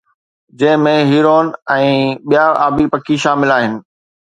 جنهن 0.61 0.79
۾ 0.87 0.93
هيرون 1.09 1.51
۽ 1.75 1.85
ٻيا 2.33 2.47
آبي 2.67 2.91
پکي 2.97 3.21
شامل 3.27 3.57
آهن 3.61 3.81